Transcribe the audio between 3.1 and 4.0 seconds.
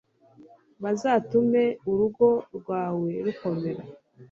rukomera